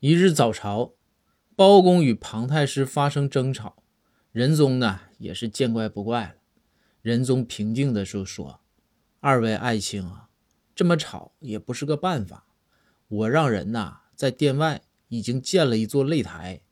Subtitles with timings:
[0.00, 0.94] 一日早朝，
[1.54, 3.82] 包公与庞太师发生争吵，
[4.32, 6.34] 仁宗呢也是见怪不怪了。
[7.02, 8.62] 仁宗平静的说说
[9.20, 10.30] ：“二位爱卿啊，
[10.74, 12.46] 这么吵也不是个办法。
[13.08, 16.62] 我让人呐在殿外已经建了一座擂台，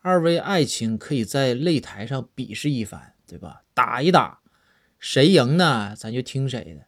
[0.00, 3.62] 二位爱卿可以在擂台上比试一番，对吧？
[3.72, 4.40] 打一打，
[4.98, 6.86] 谁赢呢，咱就听谁的。”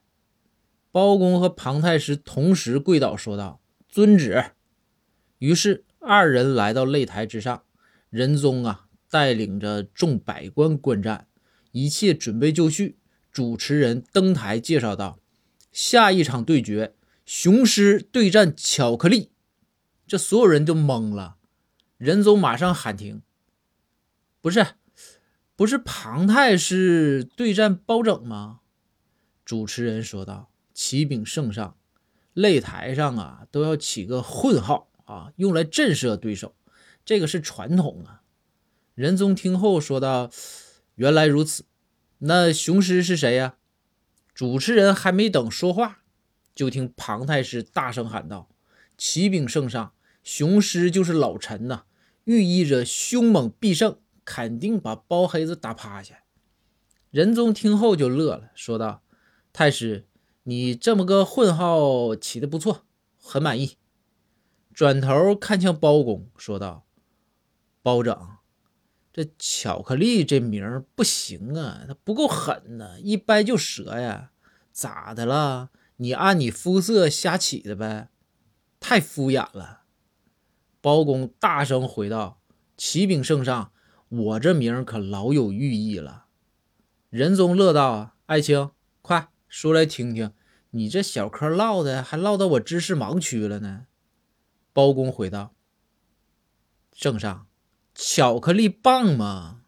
[0.90, 4.44] 包公和庞太师同时跪倒说道：“遵旨。”
[5.38, 7.62] 于是二人来到擂台之上，
[8.10, 11.26] 仁宗啊带领着众百官观战，
[11.72, 12.98] 一切准备就绪。
[13.32, 15.18] 主持人登台介绍道
[15.72, 16.94] ：“下一场对决，
[17.24, 19.30] 雄狮对战巧克力。”
[20.06, 21.36] 这所有人就懵了。
[21.96, 23.22] 仁宗马上喊停
[24.42, 24.66] ：“不是，
[25.56, 28.60] 不是庞太师对战包拯吗？”
[29.44, 31.76] 主持人说道：“启禀圣上，
[32.34, 36.54] 擂台上啊都要起个混号。”啊，用来震慑对手，
[37.04, 38.22] 这个是传统啊。
[38.94, 40.30] 仁宗听后说道
[40.96, 41.64] ：“原来如此，
[42.18, 43.56] 那雄狮是谁呀？”
[44.34, 46.02] 主持人还没等说话，
[46.54, 48.48] 就听庞太师大声喊道
[48.98, 51.84] ：“启禀圣上，雄狮就是老臣呐，
[52.24, 56.20] 寓意着凶猛必胜，肯定把包黑子打趴下。”
[57.10, 59.02] 仁宗听后就乐了，说道
[59.52, 60.06] ：“太师，
[60.44, 62.86] 你这么个混号起的不错，
[63.20, 63.76] 很满意。”
[64.74, 66.84] 转头看向包公，说道
[67.80, 68.28] ：“包拯，
[69.12, 74.32] 这巧克力这名儿不行啊，它不够狠呐，一掰就折呀，
[74.72, 75.70] 咋的了？
[75.98, 78.08] 你按你肤色瞎起的呗，
[78.80, 79.82] 太敷衍了。”
[80.82, 82.40] 包公大声回道
[82.76, 83.70] ：“启禀圣上，
[84.08, 86.26] 我这名可老有寓意了。”
[87.10, 90.32] 仁宗乐道：“爱卿，快说来听听，
[90.70, 93.86] 你这小嗑唠的还唠到我知识盲区了呢。”
[94.74, 95.54] 包公回道
[96.92, 97.46] ：“圣上，
[97.94, 99.62] 巧克力棒吗。”